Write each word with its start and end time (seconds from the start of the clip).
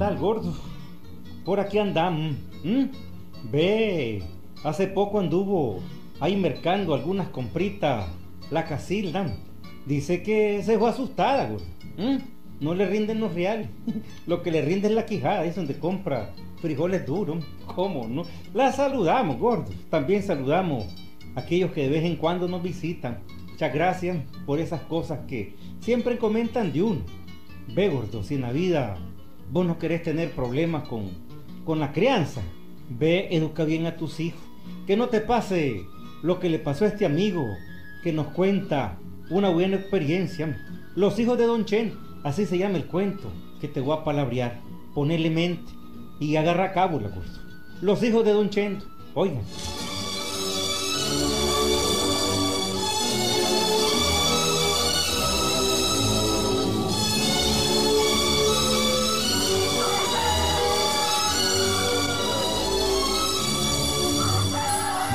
tal, 0.00 0.16
gordo? 0.16 0.54
Por 1.44 1.60
aquí 1.60 1.76
andamos. 1.76 2.34
Ve, 3.52 4.22
hace 4.64 4.86
poco 4.86 5.20
anduvo 5.20 5.80
ahí 6.20 6.36
mercando 6.36 6.94
algunas 6.94 7.28
compritas 7.28 8.08
la 8.50 8.64
Casilda. 8.64 9.30
Dice 9.84 10.22
que 10.22 10.62
se 10.62 10.78
fue 10.78 10.88
asustada, 10.88 11.50
gordo. 11.50 11.66
No 12.60 12.74
le 12.74 12.86
rinden 12.86 13.20
los 13.20 13.34
reales. 13.34 13.68
Lo 14.26 14.42
que 14.42 14.50
le 14.50 14.62
rinde 14.62 14.88
es 14.88 14.94
la 14.94 15.04
quijada, 15.04 15.44
es 15.44 15.56
donde 15.56 15.78
compra 15.78 16.32
frijoles 16.62 17.04
duros. 17.04 17.44
¿Cómo 17.66 18.08
no? 18.08 18.22
La 18.54 18.72
saludamos, 18.72 19.38
gordo. 19.38 19.70
También 19.90 20.22
saludamos 20.22 20.86
a 21.34 21.40
aquellos 21.40 21.72
que 21.72 21.82
de 21.82 21.90
vez 21.90 22.04
en 22.06 22.16
cuando 22.16 22.48
nos 22.48 22.62
visitan. 22.62 23.18
Muchas 23.50 23.74
gracias 23.74 24.16
por 24.46 24.60
esas 24.60 24.80
cosas 24.80 25.26
que 25.28 25.56
siempre 25.80 26.16
comentan 26.16 26.72
de 26.72 26.84
uno. 26.84 27.00
Ve, 27.74 27.90
gordo, 27.90 28.22
si 28.22 28.36
en 28.36 28.40
la 28.40 28.52
vida 28.52 28.96
vos 29.50 29.66
no 29.66 29.78
querés 29.78 30.02
tener 30.02 30.30
problemas 30.32 30.88
con, 30.88 31.10
con 31.64 31.80
la 31.80 31.92
crianza, 31.92 32.42
ve, 32.88 33.28
educa 33.30 33.64
bien 33.64 33.86
a 33.86 33.96
tus 33.96 34.20
hijos. 34.20 34.40
Que 34.86 34.96
no 34.96 35.08
te 35.08 35.20
pase 35.20 35.84
lo 36.22 36.38
que 36.38 36.48
le 36.48 36.58
pasó 36.58 36.84
a 36.84 36.88
este 36.88 37.06
amigo 37.06 37.44
que 38.02 38.12
nos 38.12 38.28
cuenta 38.28 38.98
una 39.30 39.48
buena 39.48 39.76
experiencia. 39.76 40.56
Los 40.94 41.18
hijos 41.18 41.38
de 41.38 41.46
Don 41.46 41.64
Chen, 41.64 41.94
así 42.24 42.46
se 42.46 42.58
llama 42.58 42.76
el 42.76 42.86
cuento, 42.86 43.30
que 43.60 43.68
te 43.68 43.80
voy 43.80 43.96
a 43.96 44.04
palabrear. 44.04 44.60
Ponele 44.94 45.30
mente 45.30 45.70
y 46.18 46.36
agarra 46.36 46.72
cabo 46.72 47.00
la 47.00 47.10
cosa. 47.10 47.40
Los 47.80 48.02
hijos 48.02 48.24
de 48.24 48.32
Don 48.32 48.50
Chen, 48.50 48.78
oigan. 49.14 49.42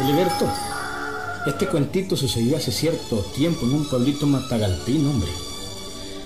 Liberto, 0.06 0.48
este 1.48 1.68
cuentito 1.68 2.16
sucedió 2.16 2.58
hace 2.58 2.72
cierto 2.72 3.18
tiempo 3.36 3.66
en 3.66 3.74
un 3.74 3.86
pueblito 3.86 4.28
matagalpín, 4.28 5.08
hombre. 5.08 5.32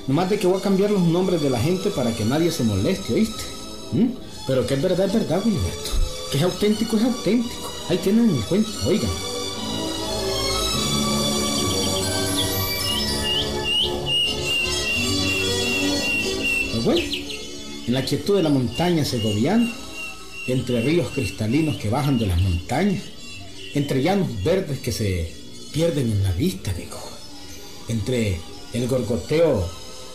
Nomás 0.06 0.30
de 0.30 0.38
que 0.38 0.48
voy 0.48 0.60
a 0.60 0.64
cambiar 0.64 0.92
los 0.92 1.04
nombres 1.04 1.42
de 1.42 1.50
la 1.50 1.60
gente 1.60 1.90
para 1.90 2.12
que 2.12 2.26
nadie 2.26 2.52
se 2.52 2.66
moleste, 2.66 3.14
¿oíste? 3.14 3.44
¿Mm? 3.94 4.08
Pero 4.48 4.68
que 4.68 4.74
es 4.74 4.82
verdad, 4.82 5.06
es 5.06 5.14
verdad, 5.14 5.42
Liberto. 5.46 5.92
Que 6.30 6.38
es 6.40 6.44
auténtico, 6.44 6.98
es 6.98 7.04
auténtico. 7.04 7.72
Ahí 7.90 7.98
tienen 8.00 8.30
el 8.30 8.42
cuento, 8.44 8.70
oigan. 8.86 9.10
Pues 16.84 17.00
en 17.88 17.94
la 17.94 18.04
quietud 18.04 18.36
de 18.36 18.44
la 18.44 18.50
montaña 18.50 19.06
segoviana, 19.06 19.72
entre 20.48 20.82
ríos 20.82 21.10
cristalinos 21.14 21.78
que 21.78 21.90
bajan 21.90 22.18
de 22.18 22.28
las 22.28 22.42
montañas, 22.42 23.04
entre 23.74 24.02
llanos 24.02 24.44
verdes 24.44 24.80
que 24.80 24.92
se 24.92 25.34
pierden 25.72 26.12
en 26.12 26.24
la 26.24 26.32
vista, 26.32 26.74
digo, 26.74 27.00
entre 27.88 28.40
el 28.74 28.88
gorgoteo 28.88 29.68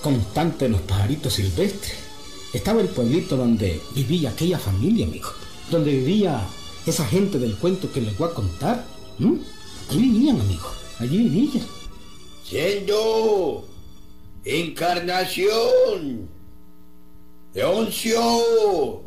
constante 0.02 0.66
de 0.66 0.70
los 0.72 0.80
pajaritos 0.82 1.34
silvestres, 1.34 1.94
estaba 2.52 2.80
el 2.80 2.88
pueblito 2.88 3.36
donde 3.36 3.80
vivía 3.94 4.30
aquella 4.30 4.58
familia, 4.58 5.06
amigo, 5.06 5.30
donde 5.70 5.90
vivía 5.92 6.46
esa 6.86 7.06
gente 7.06 7.38
del 7.38 7.56
cuento 7.56 7.90
que 7.90 8.00
les 8.00 8.16
voy 8.16 8.30
a 8.30 8.34
contar. 8.34 8.86
Allí 9.90 10.00
vivían, 10.00 10.40
amigo, 10.40 10.68
allí 10.98 11.18
vivían. 11.18 11.66
Siendo 12.44 13.66
encarnación, 14.44 16.28
Leoncio, 17.54 19.02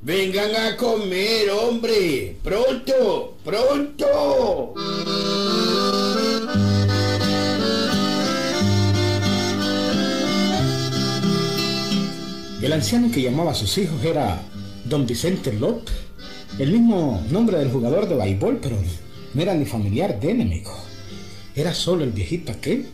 Vengan 0.00 0.54
a 0.54 0.76
comer, 0.76 1.50
hombre. 1.50 2.36
Pronto, 2.44 3.36
pronto. 3.44 4.74
El 12.62 12.72
anciano 12.72 13.10
que 13.10 13.22
llamaba 13.22 13.50
a 13.50 13.54
sus 13.54 13.76
hijos 13.78 14.04
era 14.04 14.40
don 14.84 15.04
Vicente 15.04 15.52
López, 15.52 15.94
el 16.60 16.70
mismo 16.70 17.20
nombre 17.30 17.58
del 17.58 17.72
jugador 17.72 18.08
de 18.08 18.14
béisbol, 18.14 18.60
pero 18.62 18.76
no 19.34 19.42
era 19.42 19.54
ni 19.54 19.64
familiar 19.64 20.20
de 20.20 20.30
enemigo. 20.30 20.76
Era 21.56 21.74
solo 21.74 22.04
el 22.04 22.12
viejito 22.12 22.52
aquel. 22.52 22.86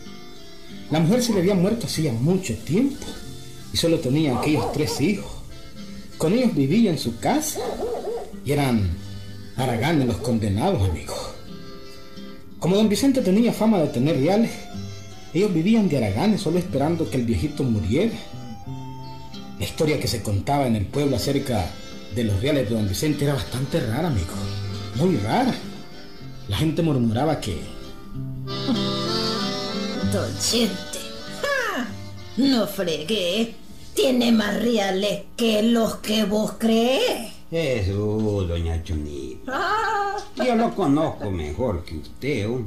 La 0.90 1.00
mujer 1.00 1.22
se 1.22 1.34
le 1.34 1.40
había 1.40 1.54
muerto 1.54 1.86
hacía 1.86 2.14
mucho 2.14 2.56
tiempo 2.56 3.04
y 3.74 3.76
solo 3.76 3.98
tenía 3.98 4.38
aquellos 4.38 4.72
tres 4.72 5.02
hijos. 5.02 5.43
Con 6.24 6.32
ellos 6.32 6.54
vivía 6.54 6.90
en 6.90 6.96
su 6.96 7.18
casa 7.18 7.60
y 8.46 8.52
eran 8.52 8.88
haraganes 9.58 10.06
los 10.06 10.16
condenados, 10.16 10.88
amigos. 10.88 11.18
Como 12.58 12.76
don 12.76 12.88
Vicente 12.88 13.20
tenía 13.20 13.52
fama 13.52 13.78
de 13.80 13.88
tener 13.88 14.16
reales, 14.16 14.50
ellos 15.34 15.52
vivían 15.52 15.86
de 15.86 15.98
haraganes 15.98 16.40
solo 16.40 16.58
esperando 16.58 17.10
que 17.10 17.18
el 17.18 17.26
viejito 17.26 17.62
muriera. 17.62 18.14
La 19.58 19.66
historia 19.66 20.00
que 20.00 20.08
se 20.08 20.22
contaba 20.22 20.66
en 20.66 20.76
el 20.76 20.86
pueblo 20.86 21.14
acerca 21.14 21.66
de 22.14 22.24
los 22.24 22.40
reales 22.40 22.70
de 22.70 22.74
don 22.74 22.88
Vicente 22.88 23.26
era 23.26 23.34
bastante 23.34 23.80
rara, 23.80 24.08
amigo. 24.08 24.32
Muy 24.94 25.18
rara. 25.18 25.54
La 26.48 26.56
gente 26.56 26.80
murmuraba 26.80 27.38
que... 27.38 27.60
Don 30.10 30.38
Chente. 30.40 31.00
No 32.38 32.66
fregué. 32.66 33.56
Tiene 33.94 34.32
más 34.32 34.60
reales 34.60 35.22
que 35.36 35.62
los 35.62 35.96
que 35.96 36.24
vos 36.24 36.54
crees. 36.58 37.32
Jesús, 37.50 38.48
doña 38.48 38.82
Chonita. 38.82 39.52
Ah. 39.54 40.16
Yo 40.36 40.56
lo 40.56 40.74
conozco 40.74 41.30
mejor 41.30 41.84
que 41.84 41.98
usted. 41.98 42.48
¿oh? 42.48 42.62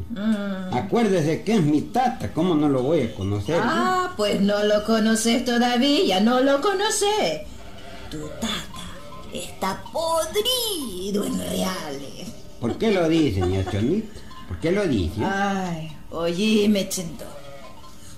Acuérdese 0.72 1.44
que 1.44 1.56
es 1.56 1.62
mi 1.62 1.82
tata, 1.82 2.32
¿cómo 2.32 2.56
no 2.56 2.70
lo 2.70 2.84
voy 2.84 3.02
a 3.02 3.16
conocer? 3.16 3.60
Ah, 3.62 4.14
pues 4.16 4.40
no 4.40 4.64
lo 4.64 4.86
conoces 4.86 5.44
todavía, 5.44 6.22
no 6.22 6.40
lo 6.40 6.62
conoces. 6.62 7.42
Tu 8.09 8.20
tata 8.40 8.88
está 9.34 9.84
podrido 9.92 11.26
en 11.26 11.38
reales. 11.38 12.32
¿Por 12.62 12.78
qué 12.78 12.92
lo 12.92 13.09
dice, 13.09 13.42
doña 13.42 13.70
Chonita? 13.70 14.20
¿Por 14.48 14.59
qué 14.59 14.72
lo 14.72 14.88
dice? 14.88 15.22
Ay, 15.26 15.92
oye, 16.12 16.88
Chento. 16.88 17.26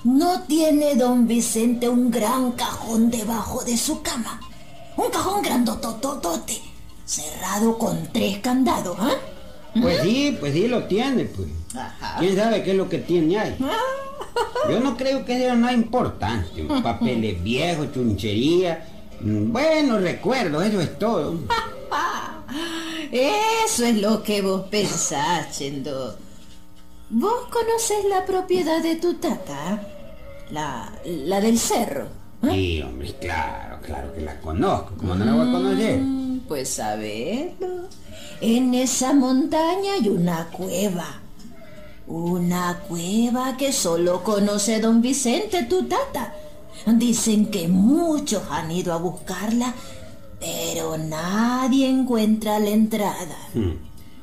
¿No 0.04 0.42
tiene 0.44 0.96
don 0.96 1.28
Vicente 1.28 1.90
un 1.90 2.10
gran 2.10 2.54
cajón 2.54 3.10
debajo 3.12 3.64
de 3.64 3.76
su 3.78 4.02
cama? 4.02 4.40
Un 4.96 5.10
cajón 5.10 5.42
grandotototote, 5.42 6.58
cerrado 7.06 7.78
con 7.78 8.08
tres 8.14 8.40
candados, 8.40 8.98
¿ah? 9.00 9.12
Pues 9.82 10.02
sí, 10.02 10.36
pues 10.40 10.54
sí 10.54 10.68
lo 10.68 10.86
tiene, 10.86 11.26
pues. 11.26 11.48
¿Quién 12.18 12.36
sabe 12.36 12.64
qué 12.64 12.72
es 12.72 12.78
lo 12.78 12.90
que 12.90 12.98
tiene 13.00 13.38
ahí? 13.40 13.58
Yo 14.70 14.80
no 14.80 14.98
creo 14.98 15.26
que 15.26 15.38
sea 15.38 15.56
nada 15.56 15.74
importante. 15.74 16.64
Papeles 16.82 17.42
viejos, 17.44 17.92
chunchería. 17.94 18.88
mm, 19.22 19.52
Bueno, 19.52 20.00
recuerdo, 20.00 20.62
eso 20.62 20.80
es 20.82 20.98
todo. 20.98 21.36
Eso 23.12 23.86
es 23.86 23.98
lo 23.98 24.22
que 24.22 24.42
vos 24.44 24.68
pensás, 24.70 25.58
Chendo. 25.58 26.16
¿Vos 27.10 27.48
conocés 27.52 28.06
la 28.10 28.26
propiedad 28.26 28.82
de 28.84 28.96
tu 28.96 29.16
tata? 29.16 29.82
La, 30.52 30.92
la 31.06 31.42
del 31.42 31.58
cerro. 31.58 32.08
Sí, 32.44 32.82
hombre, 32.82 33.14
claro, 33.20 33.80
claro 33.82 34.14
que 34.14 34.22
la 34.22 34.40
conozco. 34.40 34.94
¿Cómo 34.98 35.16
no 35.16 35.26
la 35.26 35.34
voy 35.34 35.50
a 35.50 35.52
conocer? 35.52 36.00
Mm, 36.00 36.40
Pues 36.48 36.70
sabedlo. 36.70 37.88
En 38.42 38.74
esa 38.74 39.14
montaña 39.14 39.94
hay 40.00 40.08
una 40.10 40.48
cueva. 40.48 41.06
Una 42.08 42.80
cueva 42.88 43.58
que 43.58 43.74
solo 43.74 44.24
conoce 44.24 44.80
don 44.80 45.02
Vicente, 45.02 45.64
tu 45.64 45.84
tata. 45.84 46.34
Dicen 46.86 47.52
que 47.52 47.68
muchos 47.68 48.44
han 48.50 48.72
ido 48.72 48.94
a 48.94 48.98
buscarla, 48.98 49.74
pero 50.40 50.98
nadie 50.98 51.90
encuentra 51.90 52.58
la 52.60 52.70
entrada. 52.70 53.38
Hmm. 53.54 53.74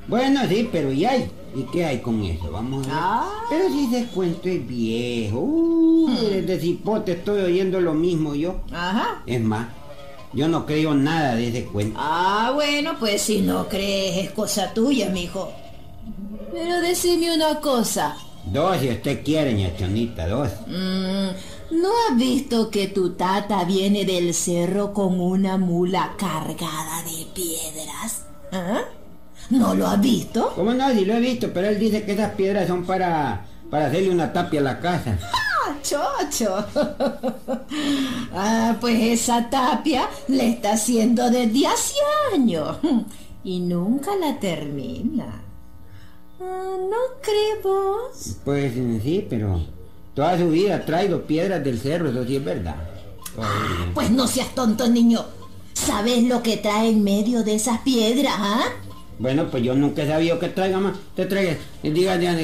Bueno, 0.09 0.41
sí, 0.49 0.69
pero 0.71 0.93
¿y 0.93 1.05
hay? 1.05 1.31
¿Y 1.55 1.63
qué 1.65 1.85
hay 1.85 1.99
con 2.01 2.23
eso? 2.23 2.51
Vamos 2.51 2.87
a 2.87 2.91
ver. 2.91 2.99
Ah. 2.99 3.45
Pero 3.49 3.69
si 3.71 3.87
ese 3.87 4.07
cuento 4.09 4.49
es 4.49 4.67
viejo. 4.67 5.41
Uh, 5.41 6.11
desde 6.31 6.61
cipote 6.61 7.13
estoy 7.13 7.41
oyendo 7.41 7.81
lo 7.81 7.95
mismo 7.95 8.35
yo. 8.35 8.61
Ajá. 8.73 9.23
Es 9.27 9.41
más, 9.41 9.69
yo 10.33 10.49
no 10.49 10.67
creo 10.67 10.95
nada 10.95 11.35
de 11.35 11.49
ese 11.49 11.65
cuento. 11.65 11.99
Ah, 12.01 12.53
bueno, 12.55 12.97
pues 12.99 13.23
si 13.23 13.41
no 13.41 13.69
crees 13.69 14.19
es 14.19 14.31
cosa 14.33 14.75
tuya, 14.75 15.09
mijo. 15.09 15.51
Pero 16.53 16.81
decime 16.81 17.35
una 17.35 17.61
cosa. 17.61 18.17
Dos, 18.45 18.79
si 18.79 18.89
usted 18.91 19.25
quiere, 19.25 19.55
ñachonita, 19.55 20.29
dos. 20.29 20.51
Mm, 20.69 21.81
¿No 21.81 21.89
has 21.89 22.17
visto 22.17 22.71
que 22.71 22.87
tu 22.87 23.15
tata 23.15 23.65
viene 23.65 24.05
del 24.05 24.35
cerro 24.35 24.93
con 24.93 25.21
una 25.21 25.57
mula 25.57 26.15
cargada 26.17 27.03
de 27.03 27.27
piedras? 27.35 28.27
¿Ah? 28.53 28.85
¿No 29.51 29.75
lo 29.75 29.87
has 29.87 30.01
visto? 30.01 30.53
¿Cómo 30.55 30.73
no? 30.75 30.89
Lo 30.89 31.15
he 31.15 31.21
visto, 31.21 31.51
pero 31.53 31.69
él 31.69 31.79
dice 31.79 32.05
que 32.05 32.13
esas 32.13 32.33
piedras 32.33 32.67
son 32.67 32.85
para, 32.85 33.47
para 33.71 33.87
hacerle 33.87 34.11
una 34.11 34.33
tapia 34.33 34.61
a 34.61 34.65
la 34.65 34.81
casa. 34.81 35.19
¡Ah, 35.23 35.77
chocho. 35.83 36.65
ah, 38.35 38.77
pues 38.81 39.01
esa 39.21 39.49
tapia 39.49 40.09
le 40.29 40.51
está 40.51 40.73
haciendo 40.73 41.31
desde 41.31 41.67
hace 41.67 41.95
años 42.35 42.79
y 43.45 43.61
nunca 43.61 44.17
la 44.17 44.39
termina. 44.41 45.43
Ah, 46.41 46.77
¿No 46.79 47.21
crees 47.23 47.63
vos? 47.63 48.37
Pues 48.45 48.73
sí, 48.75 49.27
pero 49.29 49.61
toda 50.15 50.37
su 50.39 50.51
vida 50.51 50.77
ha 50.77 50.85
traído 50.85 51.27
piedras 51.27 51.63
del 51.63 51.79
cerro, 51.79 52.11
eso 52.11 52.25
sí 52.25 52.37
es 52.37 52.45
verdad. 52.45 52.77
Ah, 53.39 53.87
pues 53.95 54.11
no 54.11 54.27
seas 54.27 54.55
tonto, 54.55 54.89
niño. 54.89 55.25
¿Sabes 55.73 56.25
lo 56.25 56.43
que 56.43 56.57
trae 56.57 56.89
en 56.89 57.05
medio 57.05 57.45
de 57.45 57.55
esas 57.55 57.79
piedras, 57.81 58.35
ah? 58.37 58.65
Bueno, 59.19 59.49
pues 59.51 59.63
yo 59.63 59.75
nunca 59.75 60.03
he 60.03 60.09
sabido 60.09 60.39
que 60.39 60.49
traiga 60.49 60.79
más. 60.79 60.97
Te 61.15 61.27
traiga, 61.27 61.57
diga, 61.83 62.19
diga, 62.19 62.37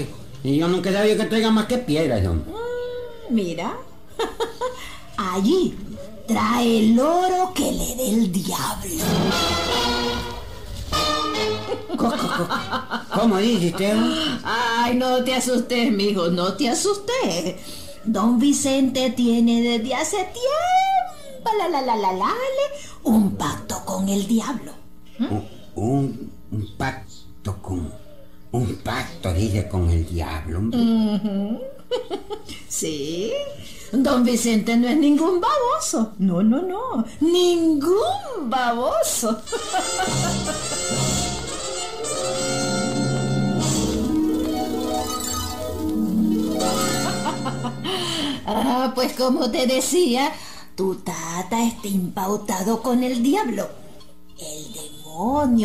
y 0.45 0.57
yo 0.57 0.69
nunca 0.69 0.91
he 0.91 0.93
sabido 0.93 1.17
que 1.17 1.25
traiga 1.27 1.51
más 1.51 1.67
que 1.67 1.79
piedras, 1.79 2.23
¿no? 2.23 2.35
Mm, 2.35 3.35
mira. 3.35 3.77
Allí 5.17 5.75
trae 6.27 6.79
el 6.79 6.99
oro 6.99 7.53
que 7.55 7.71
le 7.71 7.95
dé 7.97 8.09
el 8.09 8.33
diablo. 8.33 9.05
¿Cómo 13.15 13.37
dices, 13.39 13.75
Ay, 14.43 14.97
no 14.97 15.23
te 15.23 15.35
asustes, 15.35 15.93
mijo, 15.93 16.29
no 16.29 16.55
te 16.55 16.69
asustes. 16.69 17.57
Don 18.05 18.39
Vicente 18.39 19.11
tiene 19.11 19.63
desde 19.63 19.95
hace 19.95 20.17
tiempo 20.17 21.51
la, 21.59 21.69
la, 21.69 21.83
la, 21.83 21.97
la, 21.97 22.13
la, 22.13 22.33
un 23.05 23.37
pacto 23.37 23.85
con 23.85 24.09
el 24.09 24.27
diablo. 24.27 24.73
Un, 25.75 26.31
un, 26.52 26.76
pacto 26.76 27.60
con... 27.60 27.93
Un 28.52 28.76
pacto, 28.84 29.32
dice, 29.32 29.69
con 29.69 29.90
el 29.90 30.06
diablo. 30.06 30.60
Sí. 32.69 33.32
Don 33.93 34.25
Vicente 34.25 34.75
no 34.76 34.88
es 34.88 34.96
ningún 34.96 35.40
baboso. 35.40 36.14
No, 36.19 36.43
no, 36.43 36.62
no. 36.62 37.04
Ningún 37.20 38.49
baboso. 38.49 39.43
ah, 48.46 48.93
pues 48.94 49.12
como 49.12 49.50
te 49.50 49.66
decía, 49.66 50.32
tu 50.75 50.94
tata 50.96 51.62
está 51.66 51.88
impautado 51.88 52.82
con 52.82 53.02
el 53.02 53.22
diablo. 53.22 53.69
El 54.38 54.72
demonio 54.72 55.01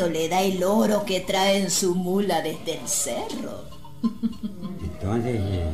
le 0.10 0.30
da 0.30 0.42
el 0.42 0.64
oro 0.64 1.06
que 1.06 1.22
trae 1.22 1.58
en 1.58 1.72
su 1.72 1.96
mula 1.96 2.42
desde 2.42 2.80
el 2.80 2.88
cerro. 2.88 3.66
Entonces, 4.82 5.36
eh, 5.36 5.66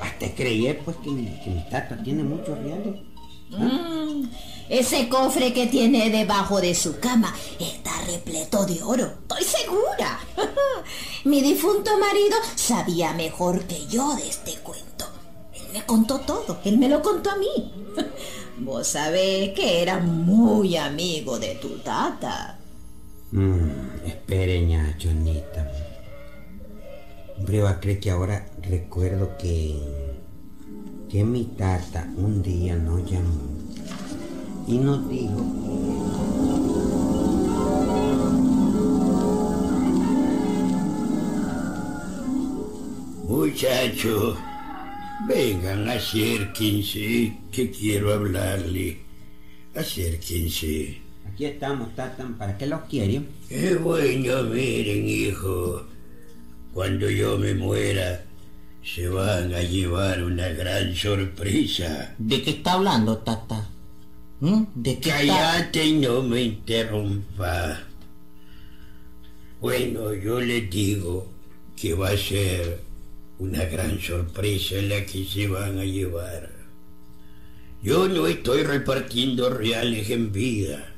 hasta 0.00 0.34
creí 0.34 0.72
pues 0.84 0.96
que 0.98 1.10
mi, 1.10 1.26
tata 1.70 2.02
tiene 2.02 2.22
muchos 2.22 2.58
reales. 2.58 3.00
Mm, 3.50 4.24
ese 4.68 5.08
cofre 5.08 5.52
que 5.52 5.66
tiene 5.66 6.10
debajo 6.10 6.60
de 6.60 6.74
su 6.74 6.98
cama 6.98 7.34
está 7.58 7.92
repleto 8.06 8.66
de 8.66 8.82
oro, 8.82 9.06
estoy 9.06 9.44
segura. 9.44 10.20
Mi 11.24 11.40
difunto 11.40 11.90
marido 11.98 12.36
sabía 12.54 13.12
mejor 13.14 13.64
que 13.64 13.86
yo 13.86 14.14
de 14.16 14.28
este 14.28 14.54
cuento. 14.56 15.06
Él 15.54 15.66
me 15.72 15.84
contó 15.84 16.20
todo, 16.20 16.58
él 16.64 16.78
me 16.78 16.88
lo 16.88 17.02
contó 17.02 17.30
a 17.30 17.36
mí. 17.36 17.72
Vos 18.60 18.88
sabés 18.88 19.50
que 19.54 19.82
era 19.82 19.98
muy 20.00 20.76
amigo 20.76 21.38
de 21.38 21.54
tu 21.56 21.78
tata. 21.78 22.58
Mmm, 23.32 24.06
espere, 24.06 24.66
Chonita. 24.98 25.70
Hombre, 27.36 27.62
va 27.62 27.70
a 27.70 27.80
creer 27.80 28.00
que 28.00 28.10
ahora 28.10 28.46
recuerdo 28.62 29.36
que... 29.38 29.80
que 31.08 31.24
mi 31.24 31.44
tata 31.44 32.08
un 32.16 32.42
día 32.42 32.74
nos 32.76 33.08
llamó 33.10 33.58
y 34.66 34.76
nos 34.76 35.08
dijo 35.08 35.42
Muchachos, 43.28 44.36
vengan, 45.26 45.88
acérquense, 45.88 47.36
que 47.50 47.70
quiero 47.70 48.12
hablarle. 48.14 48.98
Acérquense. 49.74 51.00
Aquí 51.26 51.44
estamos, 51.44 51.94
Tatan, 51.94 52.34
¿para 52.34 52.56
qué 52.56 52.66
los 52.66 52.82
quieren? 52.82 53.28
Es 53.48 53.80
bueno, 53.80 54.42
miren, 54.44 55.08
hijo. 55.08 55.86
Cuando 56.72 57.10
yo 57.10 57.38
me 57.38 57.54
muera, 57.54 58.22
se 58.82 59.08
van 59.08 59.54
a 59.54 59.62
llevar 59.62 60.22
una 60.22 60.48
gran 60.48 60.94
sorpresa. 60.94 62.14
¿De 62.18 62.42
qué 62.42 62.50
está 62.50 62.74
hablando, 62.74 63.18
Tata? 63.18 63.68
¿Mm? 64.40 64.62
¿De 64.74 64.98
Cállate 65.00 65.84
y 65.84 65.92
no 65.94 66.22
me 66.22 66.42
interrumpa. 66.42 67.80
Bueno, 69.60 70.14
yo 70.14 70.40
les 70.40 70.70
digo 70.70 71.26
que 71.76 71.94
va 71.94 72.10
a 72.10 72.16
ser 72.16 72.87
una 73.38 73.64
gran 73.64 74.00
sorpresa 74.00 74.76
la 74.82 75.04
que 75.06 75.24
se 75.24 75.46
van 75.46 75.78
a 75.78 75.84
llevar. 75.84 76.50
Yo 77.82 78.08
no 78.08 78.26
estoy 78.26 78.64
repartiendo 78.64 79.50
reales 79.50 80.10
en 80.10 80.32
vida. 80.32 80.94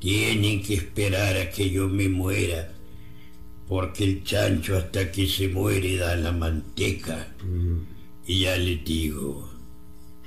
Tienen 0.00 0.62
que 0.62 0.74
esperar 0.74 1.36
a 1.36 1.50
que 1.50 1.70
yo 1.70 1.88
me 1.88 2.08
muera, 2.08 2.72
porque 3.68 4.04
el 4.04 4.24
chancho 4.24 4.76
hasta 4.76 5.10
que 5.12 5.26
se 5.26 5.48
muere 5.48 5.96
da 5.96 6.16
la 6.16 6.32
manteca. 6.32 7.28
Mm. 7.42 7.78
Y 8.26 8.40
ya 8.40 8.56
les 8.56 8.84
digo, 8.84 9.50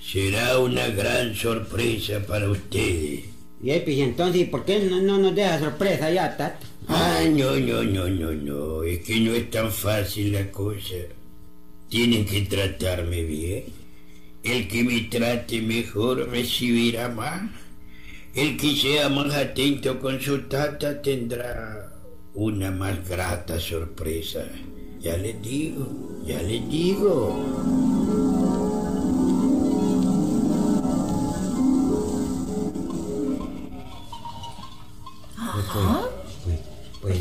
será 0.02 0.60
una 0.60 0.88
gran 0.88 1.36
sorpresa 1.36 2.26
para 2.26 2.50
ustedes. 2.50 3.26
Y 3.62 3.80
pues, 3.80 3.98
entonces, 3.98 4.48
¿por 4.48 4.64
qué 4.66 4.80
no, 4.80 5.18
nos 5.18 5.36
deja 5.36 5.60
sorpresa 5.60 6.12
ya, 6.12 6.38
Tat? 6.38 6.62
No, 6.88 7.60
no, 7.60 7.84
no, 7.84 8.08
no, 8.10 8.32
no, 8.32 8.84
es 8.84 9.00
que 9.00 9.20
no 9.20 9.34
es 9.34 9.52
tan 9.52 9.72
fácil 9.72 10.32
la 10.32 10.50
cosa. 10.50 10.96
Tienen 11.90 12.26
que 12.26 12.42
tratarme 12.42 13.24
bien. 13.24 13.66
El 14.44 14.68
que 14.68 14.84
me 14.84 15.02
trate 15.02 15.62
mejor 15.62 16.30
recibirá 16.30 17.10
más. 17.10 17.52
El 18.34 18.56
que 18.56 18.76
sea 18.76 19.10
más 19.10 19.36
atento 19.36 20.00
con 20.00 20.22
su 20.22 20.44
tata 20.44 21.02
tendrá 21.02 21.92
una 22.34 22.72
más 22.72 23.08
grata 23.08 23.60
sorpresa. 23.60 24.46
Ya 25.02 25.18
les 25.18 25.42
digo, 25.42 26.22
ya 26.26 26.42
les 26.42 26.70
digo. 26.70 27.97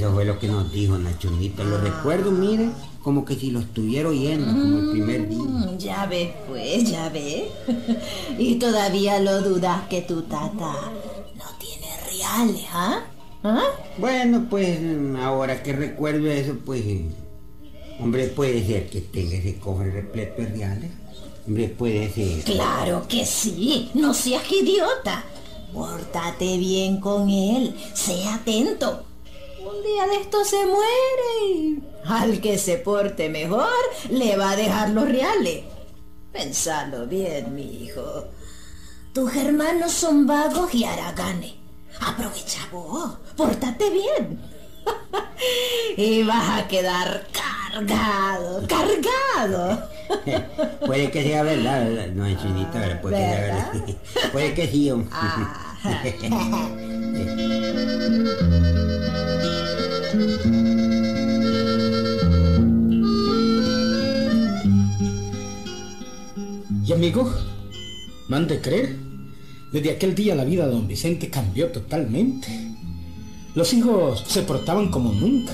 Eso 0.07 0.15
fue 0.15 0.25
lo 0.25 0.39
que 0.39 0.47
nos 0.47 0.73
dijo 0.73 0.97
Nachonita. 0.97 1.65
Lo 1.65 1.79
recuerdo, 1.81 2.31
mire, 2.31 2.71
como 3.03 3.25
que 3.25 3.35
si 3.35 3.51
lo 3.51 3.59
estuviera 3.59 4.09
oyendo, 4.09 4.47
como 4.47 4.79
el 4.79 4.91
primer 4.91 5.29
día. 5.29 5.39
Mm, 5.39 5.79
ya 5.79 6.07
ves, 6.07 6.31
pues, 6.49 6.89
ya 6.89 7.09
ves. 7.09 7.45
y 8.39 8.55
todavía 8.57 9.19
lo 9.19 9.43
dudas 9.43 9.89
que 9.89 10.03
tu 10.03 10.23
tata 10.23 10.73
no 11.37 11.45
tiene 11.59 11.89
reales, 12.09 12.65
¿ah? 12.73 13.01
¿Ah? 13.43 13.65
Bueno, 13.99 14.47
pues 14.49 14.79
ahora 15.21 15.63
que 15.63 15.73
recuerdo 15.73 16.29
eso, 16.29 16.57
pues, 16.65 16.85
hombre, 17.99 18.29
puede 18.29 18.65
ser 18.65 18.89
que 18.89 19.01
tenga 19.01 19.37
ese 19.37 19.59
cofre 19.59 19.91
repleto 19.91 20.43
de 20.43 20.49
reales. 20.49 20.91
Hombre, 21.49 21.69
puede 21.69 22.13
ser. 22.13 22.45
Claro 22.45 23.07
que 23.09 23.27
sí, 23.27 23.91
no 23.95 24.15
seas 24.15 24.45
idiota. 24.53 25.25
Pórtate 25.73 26.59
bien 26.59 27.01
con 27.01 27.29
él, 27.29 27.75
sé 27.93 28.25
atento. 28.29 29.06
Día 29.87 30.07
de 30.09 30.17
esto 30.17 30.45
se 30.45 30.67
muere 30.67 31.47
y 31.49 31.83
al 32.07 32.41
que 32.41 32.59
se 32.59 32.77
porte 32.79 33.29
mejor 33.29 33.69
le 34.11 34.37
va 34.37 34.51
a 34.51 34.57
dejar 34.57 34.91
los 34.91 35.09
reales. 35.09 35.65
Pensalo 36.33 37.07
bien, 37.07 37.55
mi 37.55 37.85
hijo. 37.85 38.25
Tus 39.13 39.35
hermanos 39.37 39.93
son 39.93 40.27
vagos 40.27 40.75
y 40.75 40.85
haraganes. 40.85 41.55
Aprovecha 42.01 42.69
vos, 42.73 43.17
pórtate 43.37 43.91
bien. 43.91 44.41
y 45.97 46.25
vas 46.25 46.61
a 46.61 46.69
quedar 46.69 47.27
cargado, 47.33 48.67
cargado. 48.67 49.89
puede 50.87 51.11
que 51.13 51.23
sea 51.23 51.45
verdad, 51.45 52.09
no 52.09 52.27
es 52.27 52.41
chinita, 52.41 53.01
puede 53.01 53.17
que 53.17 53.23
sea 53.23 53.41
verdad. 53.41 53.73
puede 54.33 54.55
que 54.55 54.67
sí. 54.69 54.93
Ah. 55.13 55.63
Y 66.85 66.93
amigo, 66.93 67.31
mande 68.29 68.61
creer, 68.61 68.97
desde 69.73 69.91
aquel 69.91 70.15
día 70.15 70.35
la 70.35 70.45
vida 70.45 70.67
de 70.67 70.73
don 70.73 70.87
Vicente 70.87 71.29
cambió 71.29 71.71
totalmente. 71.73 72.49
Los 73.55 73.73
hijos 73.73 74.23
se 74.27 74.43
portaban 74.43 74.89
como 74.91 75.13
nunca. 75.13 75.53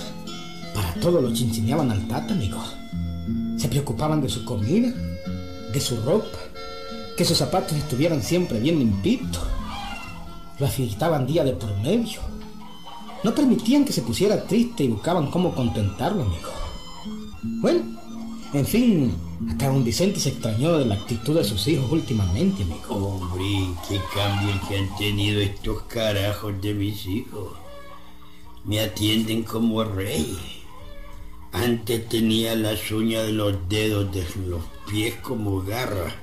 Para 0.75 0.95
todo 0.95 1.21
lo 1.21 1.33
chinchineaban 1.33 1.91
al 1.91 2.07
tata, 2.07 2.35
amigo. 2.35 2.63
Se 3.57 3.69
preocupaban 3.69 4.21
de 4.21 4.29
su 4.29 4.45
comida, 4.45 4.93
de 5.73 5.81
su 5.81 6.01
ropa, 6.03 6.39
que 7.17 7.25
sus 7.25 7.39
zapatos 7.39 7.77
estuvieran 7.79 8.23
siempre 8.23 8.61
bien 8.61 8.79
limpitos. 8.79 9.43
Lo 10.59 10.67
afeitaban 10.67 11.27
día 11.27 11.45
de 11.45 11.53
por 11.53 11.75
medio. 11.79 12.32
No 13.23 13.35
permitían 13.35 13.85
que 13.85 13.93
se 13.93 14.03
pusiera 14.03 14.45
triste 14.45 14.85
y 14.85 14.89
buscaban 14.89 15.31
cómo 15.31 15.55
contentarlo, 15.55 16.23
amigo. 16.23 16.51
Bueno, 17.43 17.99
en 18.53 18.67
fin, 18.67 19.15
hasta 19.49 19.69
don 19.69 19.85
Vicente 19.85 20.21
se 20.21 20.31
extrañó 20.31 20.79
de 20.79 20.85
la 20.85 20.97
actitud 20.97 21.37
de 21.37 21.45
sus 21.45 21.67
hijos 21.69 21.91
últimamente, 21.91 22.65
amigo. 22.65 22.97
Hombre, 22.97 23.45
qué 23.89 24.01
cambio 24.15 24.61
que 24.69 24.79
han 24.79 24.97
tenido 24.97 25.41
estos 25.41 25.83
carajos 25.83 26.61
de 26.61 26.75
mis 26.75 27.07
hijos. 27.07 27.53
Me 28.65 28.81
atienden 28.81 29.45
como 29.45 29.85
rey. 29.85 30.37
Antes 31.53 32.09
tenía 32.09 32.57
las 32.57 32.91
uñas 32.91 33.27
de 33.27 33.33
los 33.33 33.69
dedos 33.69 34.13
de 34.13 34.27
los 34.47 34.63
pies 34.91 35.15
como 35.23 35.63
garras. 35.63 36.15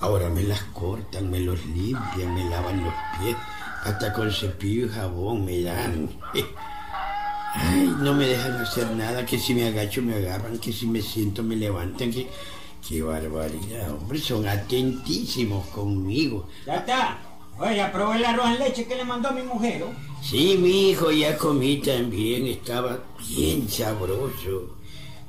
Ahora 0.00 0.30
me 0.30 0.42
las 0.42 0.62
cortan, 0.64 1.30
me 1.30 1.40
los 1.40 1.64
limpian, 1.66 2.34
me 2.34 2.48
lavan 2.48 2.84
los 2.84 2.94
pies. 3.18 3.36
Hasta 3.84 4.12
con 4.12 4.30
cepillo 4.30 4.86
y 4.86 4.88
jabón 4.88 5.44
me 5.44 5.62
dan. 5.62 6.10
Ay, 7.54 7.92
no 7.98 8.14
me 8.14 8.26
dejan 8.26 8.52
hacer 8.60 8.90
nada, 8.92 9.26
que 9.26 9.38
si 9.38 9.54
me 9.54 9.66
agacho 9.66 10.02
me 10.02 10.14
agarran, 10.14 10.58
que 10.58 10.72
si 10.72 10.86
me 10.86 11.00
siento 11.00 11.42
me 11.42 11.56
levantan, 11.56 12.10
que... 12.10 12.28
Qué 12.86 13.02
barbaridad, 13.02 13.90
hombre, 13.92 14.18
son 14.18 14.48
atentísimos 14.48 15.66
conmigo. 15.68 16.48
Ya 16.66 16.76
está. 16.76 17.18
Oye, 17.58 17.84
probé 17.92 18.16
el 18.16 18.24
arroz 18.24 18.46
en 18.46 18.58
leche 18.58 18.86
que 18.86 18.96
le 18.96 19.04
mandó 19.04 19.30
mi 19.32 19.42
mujer. 19.42 19.80
¿no? 19.80 19.86
Sí, 20.22 20.56
mi 20.58 20.90
hijo, 20.90 21.10
ya 21.10 21.36
comí 21.36 21.76
también, 21.76 22.46
estaba 22.46 23.00
bien 23.28 23.68
sabroso. 23.68 24.79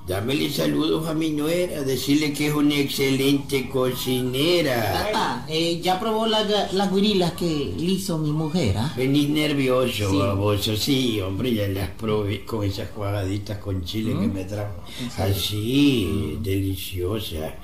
Dámele 0.08 0.50
saludos 0.50 1.08
a 1.08 1.14
mi 1.14 1.30
nuera, 1.30 1.84
decirle 1.84 2.34
que 2.34 2.48
es 2.48 2.54
una 2.54 2.76
excelente 2.76 3.70
cocinera. 3.70 5.12
Ah, 5.14 5.46
eh, 5.48 5.80
ya 5.82 6.00
probó 6.00 6.26
la- 6.26 6.44
las 6.74 6.92
guirilas 6.92 7.34
que 7.34 7.74
le 7.78 7.92
hizo 7.94 8.18
mi 8.18 8.32
mujer, 8.32 8.78
¿ah? 8.80 8.94
Venís 8.98 9.30
nervioso, 9.30 10.10
Sí. 10.10 10.18
baboso. 10.18 10.76
Sí, 10.76 11.22
hombre, 11.22 11.54
ya 11.54 11.68
las 11.68 11.92
probé 11.92 12.44
con 12.44 12.64
esas 12.66 12.90
cuadraditas 12.90 13.60
con 13.60 13.86
chile 13.86 14.14
que 14.20 14.28
me 14.28 14.44
trajo. 14.44 14.82
Así, 15.18 16.38
deliciosa. 16.42 17.56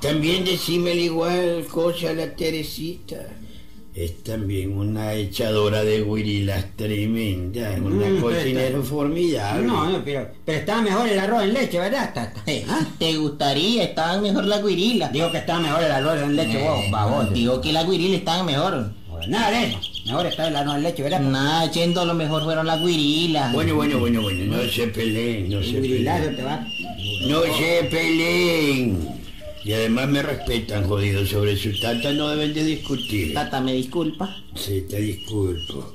También 0.00 0.44
decímele 0.44 1.02
igual 1.02 1.64
cosa 1.70 2.10
a 2.10 2.12
la 2.12 2.34
Teresita. 2.34 3.38
Es 3.98 4.22
también 4.22 4.78
una 4.78 5.12
echadora 5.14 5.82
de 5.82 6.02
guirilas 6.04 6.66
tremenda, 6.76 7.70
una 7.82 8.06
Mm, 8.08 8.20
cocinera 8.20 8.80
formidable. 8.80 9.66
No, 9.66 9.90
no, 9.90 10.04
pero, 10.04 10.28
pero 10.44 10.58
estaba 10.58 10.82
mejor 10.82 11.08
el 11.08 11.18
arroz 11.18 11.42
en 11.42 11.54
leche, 11.54 11.80
¿verdad, 11.80 12.14
tata? 12.14 12.40
Eh, 12.46 12.64
¿Te 12.96 13.16
gustaría? 13.16 13.82
Estaban 13.82 14.22
mejor 14.22 14.44
las 14.44 14.64
guirilas. 14.64 15.10
Digo 15.12 15.32
que 15.32 15.38
estaba 15.38 15.58
mejor 15.58 15.82
el 15.82 15.90
arroz 15.90 16.22
en 16.22 16.36
leche, 16.36 16.62
vos, 16.62 16.78
Eh, 16.84 16.88
baboso. 16.92 17.30
Digo 17.32 17.60
que 17.60 17.72
las 17.72 17.90
guirilas 17.90 18.18
estaban 18.20 18.46
mejor. 18.46 18.92
Nada 19.26 19.50
de 19.50 19.66
eso. 19.66 19.78
Mejor 20.06 20.26
estaba 20.26 20.48
el 20.48 20.54
arroz 20.56 20.76
en 20.76 20.82
leche, 20.84 21.02
¿verdad? 21.02 21.20
Nada, 21.20 21.68
yendo 21.72 22.04
lo 22.04 22.14
mejor 22.14 22.44
fueron 22.44 22.66
las 22.68 22.80
guirilas. 22.80 23.52
Bueno, 23.52 23.74
bueno, 23.74 23.98
bueno, 23.98 24.22
bueno, 24.22 24.44
no 24.56 24.62
se 24.68 24.86
peleen, 24.86 25.50
no 25.50 25.60
se 25.60 25.72
peleen. 25.72 26.36
te 26.36 26.42
va. 26.44 26.64
No 27.26 27.42
se 27.42 27.88
peleen. 27.90 29.17
Y 29.68 29.74
además 29.74 30.08
me 30.08 30.22
respetan, 30.22 30.84
jodido. 30.84 31.26
Sobre 31.26 31.54
su 31.54 31.78
tata 31.78 32.10
no 32.14 32.30
deben 32.30 32.54
de 32.54 32.64
discutir. 32.64 33.34
Tata, 33.34 33.60
me 33.60 33.74
disculpa. 33.74 34.42
Sí, 34.54 34.86
te 34.88 34.98
disculpo. 34.98 35.92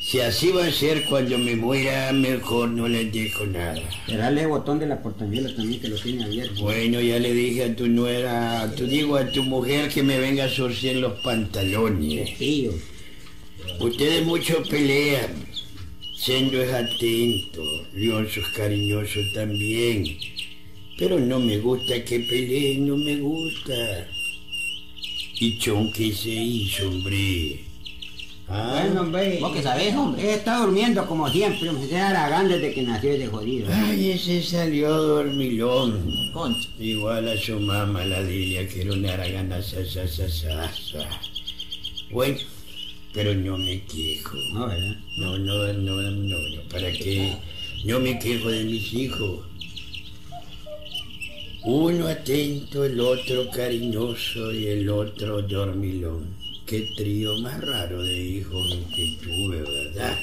Si 0.00 0.18
así 0.18 0.48
va 0.48 0.64
a 0.64 0.72
ser 0.72 1.04
cuando 1.04 1.38
me 1.38 1.54
muera, 1.54 2.12
mejor 2.12 2.68
no 2.70 2.88
les 2.88 3.12
dejo 3.12 3.46
nada. 3.46 3.80
Dale 4.08 4.40
el 4.40 4.48
botón 4.48 4.80
de 4.80 4.88
la 4.88 5.00
portañuela 5.00 5.54
también 5.54 5.80
que 5.80 5.86
lo 5.86 5.94
tiene 5.94 6.24
abierto. 6.24 6.62
Bueno, 6.62 7.00
ya 7.00 7.20
le 7.20 7.32
dije 7.32 7.62
a 7.62 7.76
tu 7.76 7.86
nuera, 7.86 8.62
a 8.62 8.74
tu 8.74 8.88
digo 8.88 9.14
a 9.14 9.30
tu 9.30 9.44
mujer 9.44 9.88
que 9.88 10.02
me 10.02 10.18
venga 10.18 10.46
a 10.46 10.48
surcir 10.48 10.96
los 10.96 11.12
pantalones. 11.20 12.36
Tío. 12.38 12.72
Ustedes 13.78 14.26
mucho 14.26 14.64
pelean. 14.68 15.30
Sendo 16.16 16.60
es 16.60 16.72
atento, 16.72 17.62
Lionzo 17.94 18.40
es 18.40 18.48
cariñoso 18.48 19.20
también. 19.32 20.18
Pero 21.00 21.18
no 21.18 21.40
me 21.40 21.58
gusta 21.58 22.04
que 22.04 22.20
peleen, 22.20 22.86
no 22.86 22.96
me 22.96 23.16
gusta. 23.16 24.06
Y 25.40 25.58
chon 25.58 25.90
que 25.92 26.12
se 26.12 26.28
hizo, 26.28 26.88
hombre. 26.88 27.64
Ah, 28.46 28.82
Bueno, 28.84 29.00
hombre. 29.00 29.38
Vos 29.40 29.52
que 29.54 29.62
sabés, 29.62 29.94
hombre. 29.94 30.22
Él 30.22 30.38
está 30.40 30.58
durmiendo 30.58 31.06
como 31.06 31.26
siempre. 31.30 31.70
Se 31.88 31.94
da 31.94 32.10
Aragán 32.10 32.48
desde 32.48 32.74
que 32.74 32.82
nació 32.82 33.12
ese 33.12 33.28
jodido. 33.28 33.68
Ay, 33.72 34.10
ese 34.10 34.42
salió 34.42 34.90
dormilón. 34.94 36.30
Concha. 36.34 36.68
Igual 36.78 37.28
a 37.28 37.36
su 37.38 37.58
mamá, 37.58 38.04
la 38.04 38.22
Dilia, 38.22 38.68
que 38.68 38.82
era 38.82 38.92
una 38.92 39.14
aragana 39.14 39.62
sa, 39.62 39.82
sa, 39.86 40.06
sa, 40.06 40.28
sa, 40.28 40.70
sa. 40.74 41.08
Bueno, 42.10 42.36
pero 43.14 43.34
no 43.34 43.56
me 43.56 43.82
quejo. 43.84 44.36
No, 44.52 44.66
¿verdad? 44.66 44.96
No, 45.16 45.38
no, 45.38 45.72
no, 45.72 46.02
no, 46.02 46.12
no, 46.12 46.62
¿para 46.70 46.92
qué? 46.92 47.36
No 47.86 48.00
me 48.00 48.18
quejo 48.18 48.50
de 48.50 48.64
mis 48.64 48.92
hijos. 48.92 49.49
Uno 51.64 52.06
atento, 52.08 52.84
el 52.84 52.98
otro 53.00 53.50
cariñoso 53.50 54.52
y 54.52 54.66
el 54.66 54.88
otro 54.88 55.42
dormilón. 55.42 56.34
Qué 56.66 56.88
trío 56.96 57.36
más 57.40 57.60
raro 57.60 58.02
de 58.02 58.16
hijos 58.16 58.78
que 58.94 59.18
tuve, 59.22 59.60
¿verdad? 59.62 60.16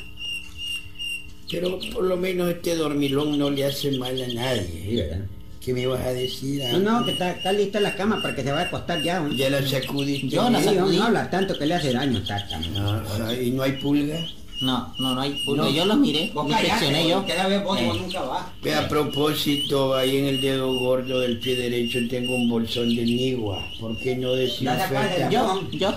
Pero 1.51 1.79
por 1.93 2.03
lo 2.05 2.17
menos 2.17 2.49
este 2.49 2.75
dormilón 2.75 3.37
no 3.37 3.49
le 3.49 3.65
hace 3.65 3.91
mal 3.97 4.19
a 4.21 4.27
nadie. 4.33 4.95
¿verdad? 5.03 5.25
¿Qué 5.63 5.73
me 5.73 5.85
vas 5.85 6.01
a 6.05 6.13
decir? 6.13 6.63
ah? 6.63 6.77
No, 6.77 6.99
no, 6.99 7.05
que 7.05 7.11
está, 7.11 7.31
está 7.31 7.51
lista 7.51 7.79
la 7.81 7.95
cama 7.95 8.21
para 8.21 8.33
que 8.35 8.41
se 8.43 8.51
vaya 8.51 8.63
a 8.63 8.67
acostar 8.67 9.01
ya. 9.03 9.19
¿no? 9.19 9.31
Ya 9.33 9.49
la 9.49 9.65
sacudiste. 9.67 10.29
Yo 10.29 10.49
la 10.49 10.59
Sí, 10.61 10.65
no, 10.67 10.73
sacudí. 10.73 10.97
no 10.97 11.03
habla 11.03 11.29
tanto 11.29 11.57
que 11.57 11.65
le 11.65 11.73
hace 11.75 11.93
daño, 11.93 12.21
tata. 12.23 12.59
Ah, 12.77 13.03
ah, 13.27 13.33
¿Y 13.33 13.51
no 13.51 13.63
hay 13.63 13.73
pulga? 13.73 14.17
No, 14.61 14.93
no, 14.97 15.13
no 15.15 15.21
hay. 15.21 15.41
Porque 15.45 15.73
yo 15.73 15.85
los 15.85 15.97
miré, 15.97 16.31
Vos 16.33 16.49
inspeccioné 16.49 17.07
yo. 17.07 17.23
Cada 17.27 17.47
vez 17.47 17.63
vos, 17.63 17.79
Eh. 17.79 17.85
vos 17.87 18.01
nunca 18.01 18.21
vas. 18.21 18.45
Ve, 18.63 18.73
a 18.73 18.87
propósito, 18.87 19.93
ahí 19.95 20.17
en 20.17 20.25
el 20.25 20.41
dedo 20.41 20.73
gordo 20.79 21.19
del 21.19 21.39
pie 21.39 21.55
derecho 21.55 21.99
tengo 22.09 22.35
un 22.35 22.49
bolsón 22.49 22.95
de 22.95 23.03
nigua. 23.05 23.63
¿Por 23.79 23.95
qué 23.97 24.15
no 24.15 24.29
La 24.29 24.35
la- 24.35 24.39
desinfecta? 24.41 25.29
Yo, 25.29 25.61
yo. 25.71 25.93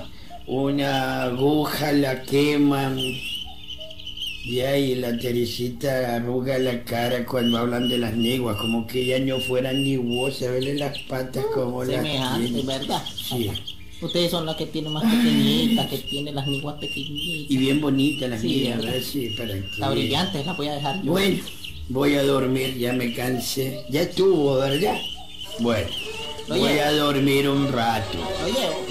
Una 0.46 1.22
aguja 1.22 1.92
la 1.92 2.22
queman. 2.22 2.98
Y 4.42 4.60
ahí 4.60 4.94
la 4.94 5.16
Teresita 5.18 6.16
arruga 6.16 6.58
la 6.58 6.82
cara 6.84 7.24
cuando 7.26 7.58
hablan 7.58 7.88
de 7.88 7.98
las 7.98 8.14
niguas, 8.14 8.56
como 8.56 8.86
que 8.86 9.04
ya 9.04 9.18
no 9.20 9.38
fueran 9.38 9.84
niguosas, 9.84 10.50
verle 10.50 10.74
las 10.76 10.98
patas 11.00 11.44
como 11.54 11.84
las 11.84 11.96
Semejante. 11.96 12.62
¿verdad? 12.62 13.02
Sí. 13.14 13.50
Ustedes 14.02 14.30
son 14.30 14.46
las 14.46 14.56
que 14.56 14.66
tienen 14.66 14.92
más 14.92 15.04
pequeñitas, 15.04 15.86
que 15.88 15.98
tienen 15.98 16.34
las 16.34 16.46
niguas 16.46 16.76
pequeñitas. 16.80 17.50
Y 17.50 17.56
bien 17.56 17.80
bonitas 17.80 18.30
las 18.30 18.40
Sí, 18.40 18.46
niñas. 18.48 18.82
Sí, 19.04 19.30
para 19.36 19.52
que... 19.54 19.64
Las 19.78 19.90
brillantes 19.90 20.46
las 20.46 20.56
voy 20.56 20.68
a 20.68 20.72
dejar 20.74 21.02
yo. 21.02 21.12
Bueno, 21.12 21.42
voy 21.88 22.14
a 22.14 22.22
dormir, 22.22 22.78
ya 22.78 22.92
me 22.94 23.12
cansé. 23.14 23.84
Ya 23.90 24.02
estuvo, 24.02 24.56
¿verdad? 24.56 24.96
Bueno, 25.58 25.88
voy 26.48 26.78
a 26.78 26.92
dormir 26.92 27.48
un 27.48 27.70
rato. 27.70 28.18
Lo 28.40 28.46
llevo. 28.46 28.86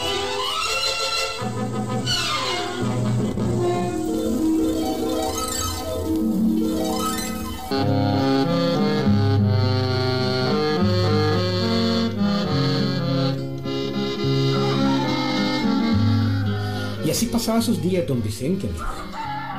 Así 17.19 17.25
pasaba 17.25 17.61
sus 17.61 17.81
días 17.81 18.07
don 18.07 18.23
Vicente. 18.23 18.69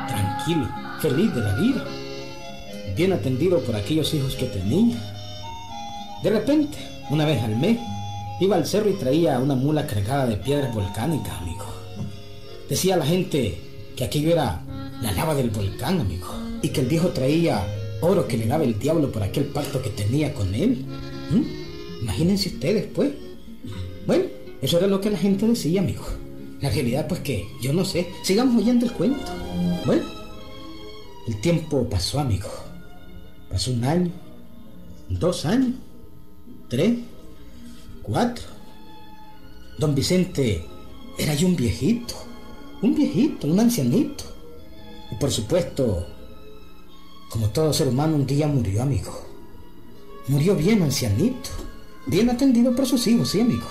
Tranquilo, 0.08 0.66
feliz 0.98 1.34
de 1.34 1.42
la 1.42 1.54
vida. 1.56 1.84
Bien 2.96 3.12
atendido 3.12 3.60
por 3.60 3.76
aquellos 3.76 4.14
hijos 4.14 4.34
que 4.34 4.46
tenía. 4.46 4.96
De 6.22 6.30
repente, 6.30 6.78
una 7.10 7.26
vez 7.26 7.42
al 7.42 7.58
mes, 7.58 7.78
iba 8.40 8.56
al 8.56 8.66
cerro 8.66 8.88
y 8.88 8.94
traía 8.94 9.38
una 9.38 9.54
mula 9.56 9.86
cargada 9.86 10.26
de 10.26 10.38
piedras 10.38 10.74
volcánicas, 10.74 11.34
amigo. 11.38 11.66
Decía 12.66 12.96
la 12.96 13.04
gente 13.04 13.60
que 13.94 14.04
aquello 14.04 14.30
era 14.32 14.62
la 15.02 15.12
lava 15.12 15.34
del 15.34 15.50
volcán, 15.50 16.00
amigo. 16.00 16.28
Y 16.62 16.70
que 16.70 16.80
el 16.80 16.86
viejo 16.86 17.08
traía 17.08 17.62
oro 18.00 18.26
que 18.26 18.38
le 18.38 18.46
daba 18.46 18.64
el 18.64 18.78
diablo 18.78 19.12
por 19.12 19.22
aquel 19.22 19.44
pacto 19.44 19.82
que 19.82 19.90
tenía 19.90 20.32
con 20.32 20.54
él. 20.54 20.86
¿Mm? 21.30 22.04
Imagínense 22.04 22.48
ustedes, 22.48 22.86
pues. 22.86 23.10
Bueno, 24.06 24.24
eso 24.62 24.78
era 24.78 24.86
lo 24.86 25.02
que 25.02 25.10
la 25.10 25.18
gente 25.18 25.46
decía, 25.46 25.82
amigo. 25.82 26.19
La 26.60 26.68
realidad, 26.68 27.08
pues 27.08 27.20
que 27.20 27.48
yo 27.60 27.72
no 27.72 27.84
sé. 27.84 28.08
Sigamos 28.22 28.60
oyendo 28.60 28.86
el 28.86 28.92
cuento. 28.92 29.32
Bueno, 29.86 30.02
el 31.26 31.40
tiempo 31.40 31.88
pasó, 31.88 32.20
amigo. 32.20 32.48
Pasó 33.48 33.72
un 33.72 33.84
año, 33.84 34.10
dos 35.08 35.44
años, 35.44 35.74
tres, 36.68 36.98
cuatro. 38.02 38.44
Don 39.78 39.94
Vicente 39.94 40.64
era 41.18 41.34
ya 41.34 41.46
un 41.46 41.56
viejito, 41.56 42.14
un 42.82 42.94
viejito, 42.94 43.46
un 43.46 43.58
ancianito. 43.58 44.24
Y 45.10 45.14
por 45.16 45.30
supuesto, 45.30 46.06
como 47.30 47.48
todo 47.48 47.72
ser 47.72 47.88
humano, 47.88 48.16
un 48.16 48.26
día 48.26 48.46
murió, 48.46 48.82
amigo. 48.82 49.26
Murió 50.28 50.54
bien 50.54 50.82
ancianito, 50.82 51.50
bien 52.06 52.28
atendido 52.28 52.76
por 52.76 52.86
sus 52.86 53.06
hijos, 53.06 53.30
sí, 53.30 53.40
amigo. 53.40 53.66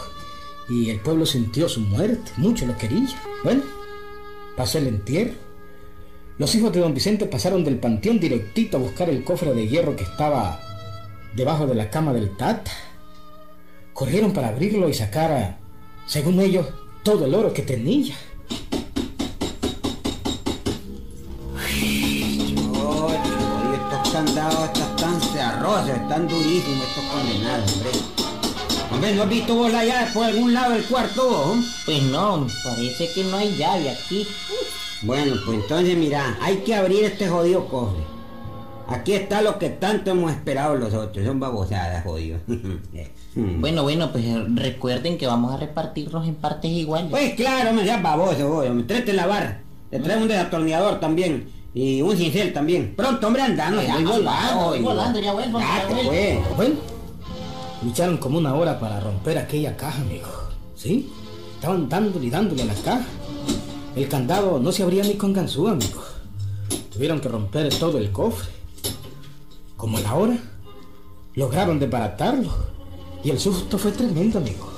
Y 0.69 0.89
el 0.89 0.99
pueblo 0.99 1.25
sintió 1.25 1.67
su 1.67 1.81
muerte, 1.81 2.31
mucho 2.37 2.65
lo 2.65 2.77
quería. 2.77 3.09
Bueno, 3.43 3.63
pasó 4.55 4.77
el 4.77 4.87
entierro. 4.87 5.33
Los 6.37 6.53
hijos 6.55 6.71
de 6.71 6.79
don 6.79 6.93
Vicente 6.93 7.25
pasaron 7.25 7.63
del 7.63 7.79
panteón 7.79 8.19
directito 8.19 8.77
a 8.77 8.79
buscar 8.79 9.09
el 9.09 9.23
cofre 9.23 9.53
de 9.53 9.67
hierro 9.67 9.95
que 9.95 10.03
estaba 10.03 10.59
debajo 11.35 11.67
de 11.67 11.75
la 11.75 11.89
cama 11.89 12.13
del 12.13 12.37
Tata. 12.37 12.71
Corrieron 13.93 14.31
para 14.31 14.49
abrirlo 14.49 14.87
y 14.87 14.93
sacar, 14.93 15.57
según 16.05 16.39
ellos, 16.39 16.67
todo 17.03 17.25
el 17.25 17.33
oro 17.33 17.51
que 17.51 17.63
tenía. 17.63 18.15
Oye, 22.81 23.75
estos 23.75 24.13
candados 24.13 24.69
están 24.79 25.21
cerrosos, 25.21 25.89
están 25.89 26.27
durísimos 26.27 26.87
estos 26.87 27.03
condenados, 27.05 27.73
hombre. 27.73 28.38
Hombre, 28.91 29.13
¿no 29.15 29.23
has 29.23 29.29
visto 29.29 29.55
vos 29.55 29.71
la 29.71 29.85
llave 29.85 30.11
por 30.13 30.25
algún 30.25 30.53
lado 30.53 30.73
del 30.73 30.83
cuarto 30.83 31.29
vos? 31.29 31.57
Pues 31.85 32.01
no, 32.03 32.47
parece 32.63 33.09
que 33.13 33.23
no 33.25 33.37
hay 33.37 33.55
llave 33.55 33.89
aquí. 33.91 34.27
Bueno, 35.03 35.35
pues 35.45 35.59
entonces 35.61 35.95
mira, 35.97 36.37
hay 36.41 36.57
que 36.57 36.75
abrir 36.75 37.03
este 37.03 37.27
jodido 37.29 37.65
cofre. 37.67 38.03
Aquí 38.87 39.13
está 39.13 39.43
lo 39.43 39.59
que 39.59 39.69
tanto 39.69 40.09
hemos 40.11 40.31
esperado 40.31 40.75
los 40.75 40.93
otros, 40.95 41.23
son 41.25 41.39
babosadas, 41.39 42.03
jodido. 42.03 42.39
Bueno, 43.35 43.83
bueno, 43.83 44.11
pues 44.11 44.25
recuerden 44.55 45.17
que 45.17 45.25
vamos 45.27 45.53
a 45.53 45.57
repartirnos 45.57 46.27
en 46.27 46.33
partes 46.35 46.71
iguales. 46.71 47.09
Pues 47.11 47.35
claro, 47.35 47.71
me 47.73 47.83
seas 47.83 48.01
baboso, 48.01 48.49
vos, 48.49 48.69
me 48.69 48.83
trate 48.83 49.13
la 49.13 49.27
barra. 49.27 49.61
Le 49.91 49.99
trae 49.99 50.17
un 50.17 50.27
desatornillador 50.27 50.99
también. 50.99 51.47
Y 51.73 52.01
un 52.01 52.17
cincel 52.17 52.51
también. 52.51 52.95
Pronto, 52.97 53.27
hombre, 53.27 53.43
andando, 53.43 53.81
ya, 53.81 53.87
Ya, 53.89 53.93
voy 53.93 54.03
volando. 54.03 54.65
voy 54.65 54.79
volando, 54.81 55.19
ya 55.21 55.31
vuelvo, 55.31 55.59
ya 55.59 55.67
Date, 55.67 55.93
vuelvo. 55.93 56.09
pues. 56.09 56.57
Bueno, 56.57 56.75
lucharon 57.83 58.17
como 58.17 58.37
una 58.37 58.55
hora 58.55 58.79
para 58.79 58.99
romper 58.99 59.37
aquella 59.37 59.75
caja, 59.75 60.01
amigo. 60.01 60.27
¿Sí? 60.75 61.11
Estaban 61.55 61.89
dándole 61.89 62.25
y 62.25 62.29
dándole 62.29 62.63
a 62.63 62.65
la 62.65 62.73
caja. 62.75 63.05
El 63.95 64.07
candado 64.07 64.59
no 64.59 64.71
se 64.71 64.83
abría 64.83 65.03
ni 65.03 65.15
con 65.15 65.33
ganzúa, 65.33 65.71
amigo. 65.71 66.01
Tuvieron 66.93 67.19
que 67.19 67.29
romper 67.29 67.73
todo 67.77 67.97
el 67.97 68.11
cofre. 68.11 68.49
Como 69.75 69.97
a 69.97 70.01
la 70.01 70.15
hora, 70.15 70.37
lograron 71.35 71.79
desbaratarlo. 71.79 72.51
Y 73.23 73.29
el 73.31 73.39
susto 73.39 73.77
fue 73.77 73.91
tremendo, 73.91 74.39
amigo. 74.39 74.73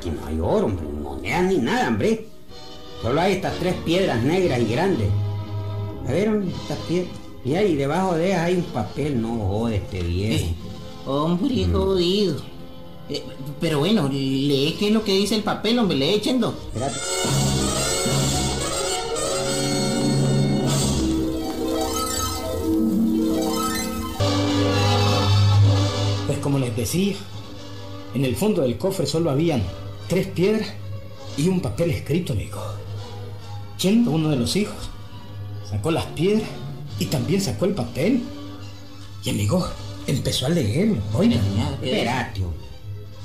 Aquí 0.00 0.10
no 0.10 0.26
hay 0.26 0.40
oro, 0.40 0.64
hombre, 0.64 0.86
ni 0.90 0.98
monedas 1.02 1.44
ni 1.44 1.58
nada, 1.58 1.88
hombre. 1.88 2.26
Solo 3.02 3.20
hay 3.20 3.34
estas 3.34 3.54
tres 3.58 3.74
piedras 3.84 4.22
negras 4.22 4.58
y 4.58 4.64
grandes. 4.64 5.10
Hombre, 5.98 6.48
estas 6.48 6.78
piedras. 6.88 7.12
Y 7.44 7.54
ahí 7.54 7.74
debajo 7.74 8.14
de 8.16 8.28
ellas 8.28 8.40
hay 8.40 8.54
un 8.56 8.64
papel, 8.64 9.22
no 9.22 9.28
jode 9.48 9.76
este 9.76 10.02
viejo. 10.02 10.46
Hombre, 11.06 11.66
jodido. 11.72 12.36
Eh, 13.08 13.24
pero 13.58 13.78
bueno, 13.78 14.08
lee 14.08 14.76
qué 14.78 14.88
es 14.88 14.92
lo 14.92 15.02
que 15.02 15.12
dice 15.12 15.36
el 15.36 15.42
papel, 15.42 15.78
hombre, 15.78 15.96
lee 15.96 16.10
echando. 16.10 16.54
Espérate. 16.66 16.98
Pues 26.26 26.38
como 26.38 26.58
les 26.58 26.76
decía, 26.76 27.14
en 28.14 28.24
el 28.26 28.36
fondo 28.36 28.60
del 28.60 28.76
cofre 28.76 29.06
solo 29.06 29.30
habían 29.30 29.62
tres 30.08 30.26
piedras 30.26 30.68
y 31.38 31.48
un 31.48 31.60
papel 31.60 31.90
escrito, 31.90 32.34
amigo. 32.34 32.60
Chendo, 33.78 34.10
uno 34.10 34.28
de 34.28 34.36
los 34.36 34.54
hijos, 34.56 34.90
sacó 35.64 35.90
las 35.90 36.04
piedras 36.06 36.48
y 37.00 37.06
también 37.06 37.40
sacó 37.40 37.64
el 37.64 37.74
papel. 37.74 38.22
Y 39.24 39.30
amigo, 39.30 39.66
empezó 40.06 40.46
a 40.46 40.50
leerlo. 40.50 41.02
Oiga, 41.14 41.36
eh, 41.82 42.06
hombre. 42.08 42.60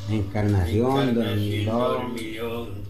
Encarnación, 0.09 1.15
dormilón, 1.15 2.83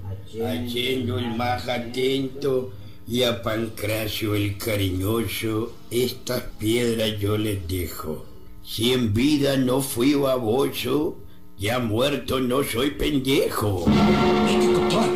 haciendo 0.46 1.18
el 1.20 1.36
más 1.36 1.68
atento 1.68 2.72
y 3.08 3.24
a 3.24 3.42
Pancracio 3.42 4.36
el 4.36 4.58
cariñoso, 4.58 5.74
estas 5.92 6.44
piedras 6.60 7.20
yo 7.20 7.38
les 7.38 7.68
dejo. 7.68 8.26
Si 8.64 8.94
en 8.94 9.14
vida 9.14 9.58
no 9.58 9.82
fui 9.82 10.14
baboso, 10.14 11.18
ya 11.58 11.80
muerto 11.80 12.40
no 12.40 12.64
soy 12.64 12.92
pendejo. 12.92 13.86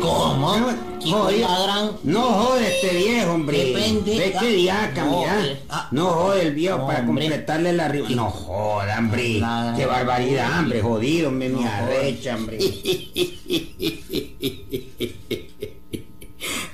¿Cómo? 0.00 0.54
Chico, 0.98 1.18
Jodido. 1.18 1.48
la 1.48 1.62
gran... 1.62 1.90
No 2.04 2.20
jode 2.22 2.66
este 2.74 2.96
viejo, 2.96 3.32
hombre. 3.32 3.64
Depende. 3.64 4.18
Ve 4.18 4.34
que 4.38 4.46
diaca, 4.52 5.04
No, 5.04 5.20
mira. 5.20 5.58
ah. 5.70 5.88
No 5.92 6.06
jode 6.10 6.42
el 6.42 6.54
viejo 6.54 6.86
para 6.86 7.06
completarle 7.06 7.72
la 7.72 7.88
ri- 7.90 8.08
No 8.14 8.30
joda, 8.30 8.98
hombre. 8.98 9.38
La- 9.40 9.74
Qué 9.76 9.86
barbaridad, 9.86 10.58
hombre. 10.60 10.80
Jodido, 10.82 11.28
hombre, 11.28 11.48
mi 11.48 11.64
arrecha, 11.64 12.36
hombre. 12.36 12.58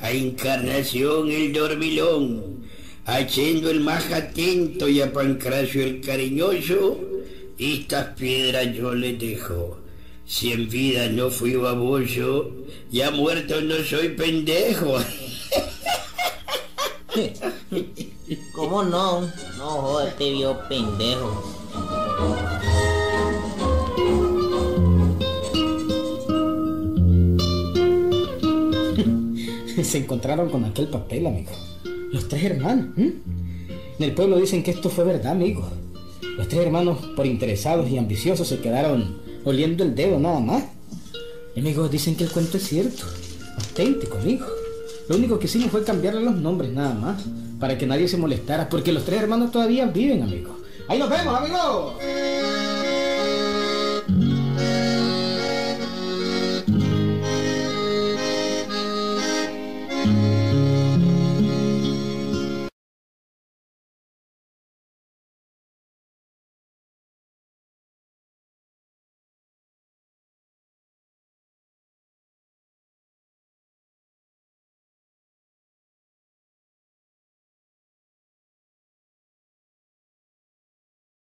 A 0.01 0.11
Encarnación 0.13 1.31
el 1.31 1.53
dormilón, 1.53 2.67
haciendo 3.05 3.71
el 3.71 3.81
más 3.81 4.13
atento 4.13 4.89
y 4.89 5.01
a 5.01 5.13
Pancracio 5.13 5.83
el 5.83 6.01
cariñoso, 6.01 6.99
estas 7.59 8.15
piedras 8.17 8.75
yo 8.75 8.95
les 8.95 9.19
dejo. 9.19 9.79
Si 10.27 10.53
en 10.53 10.69
vida 10.69 11.09
no 11.09 11.31
fui 11.31 11.55
baboso, 11.55 12.51
ya 12.91 13.11
muerto 13.11 13.61
no 13.61 13.77
soy 13.77 14.11
pendejo. 14.11 14.97
¿Cómo 18.55 18.83
no? 18.83 19.21
No, 19.57 19.65
joder, 19.65 20.09
este 20.09 20.33
viejo 20.33 20.59
pendejo. 20.69 21.55
se 29.85 29.99
encontraron 29.99 30.51
con 30.51 30.65
aquel 30.65 30.89
papel, 30.89 31.27
amigo. 31.27 31.53
Los 32.13 32.29
tres 32.29 32.45
hermanos. 32.45 32.87
En 32.97 33.23
el 33.99 34.13
pueblo 34.13 34.39
dicen 34.39 34.63
que 34.63 34.73
esto 34.73 34.91
fue 34.91 35.05
verdad, 35.05 35.33
amigo. 35.33 35.69
Los 36.37 36.49
tres 36.49 36.67
hermanos, 36.67 36.99
por 37.17 37.27
interesados 37.27 37.89
y 37.89 37.99
ambiciosos, 37.99 38.49
se 38.49 38.59
quedaron 38.59 39.19
oliendo 39.45 39.85
el 39.85 39.95
dedo 39.95 40.19
nada 40.19 40.41
más. 40.41 40.65
Y, 41.55 41.61
amigos, 41.61 41.91
dicen 41.91 42.17
que 42.17 42.25
el 42.25 42.31
cuento 42.31 42.57
es 42.57 42.69
cierto. 42.69 43.05
Auténtico, 43.57 44.19
amigo. 44.19 44.47
Lo 45.09 45.17
único 45.17 45.39
que 45.39 45.47
hicimos 45.47 45.71
fue 45.71 45.85
cambiarle 45.85 46.21
los 46.21 46.35
nombres 46.35 46.73
nada 46.73 46.95
más. 46.95 47.23
Para 47.59 47.79
que 47.79 47.87
nadie 47.87 48.09
se 48.09 48.17
molestara. 48.17 48.69
Porque 48.69 48.93
los 48.93 49.05
tres 49.05 49.23
hermanos 49.23 49.51
todavía 49.51 49.87
viven, 49.87 50.23
amigo. 50.23 50.57
Ahí 50.89 50.99
nos 50.99 51.09
vemos, 51.09 51.35
amigos. 51.35 51.95